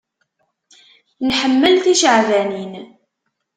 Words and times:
Nḥemmel 1.27 1.75
ticeɛbanin. 1.83 2.73